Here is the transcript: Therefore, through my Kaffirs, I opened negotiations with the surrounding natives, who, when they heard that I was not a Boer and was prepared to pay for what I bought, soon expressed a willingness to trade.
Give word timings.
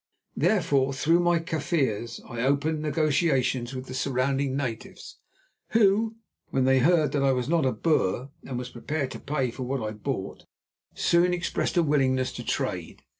Therefore, 0.35 0.93
through 0.93 1.19
my 1.19 1.37
Kaffirs, 1.37 2.19
I 2.27 2.41
opened 2.41 2.81
negotiations 2.81 3.75
with 3.75 3.85
the 3.85 3.93
surrounding 3.93 4.57
natives, 4.57 5.17
who, 5.73 6.15
when 6.49 6.65
they 6.65 6.79
heard 6.79 7.11
that 7.11 7.21
I 7.21 7.33
was 7.33 7.47
not 7.47 7.67
a 7.67 7.71
Boer 7.71 8.31
and 8.43 8.57
was 8.57 8.69
prepared 8.69 9.11
to 9.11 9.19
pay 9.19 9.51
for 9.51 9.61
what 9.61 9.83
I 9.87 9.91
bought, 9.91 10.45
soon 10.95 11.35
expressed 11.35 11.77
a 11.77 11.83
willingness 11.83 12.31
to 12.31 12.43
trade. 12.43 13.03